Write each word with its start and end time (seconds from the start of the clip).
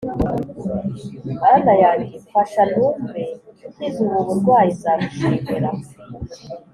Mana 1.41 1.73
yanjye 1.83 2.15
mfasha 2.23 2.61
numve 2.71 3.21
nkize 3.75 3.97
ubu 4.05 4.17
burwayi 4.27 4.71
nzagushimira. 4.77 5.69